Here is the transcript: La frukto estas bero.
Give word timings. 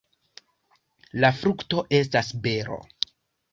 La 1.27 1.31
frukto 1.43 1.85
estas 2.01 2.35
bero. 2.49 2.83